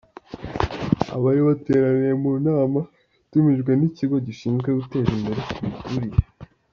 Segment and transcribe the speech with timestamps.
[1.15, 2.79] Abari bateraniye mu nama
[3.15, 5.41] yatumijwe n’ikigo gishinzwe guteza imbere
[5.89, 6.27] imiturire.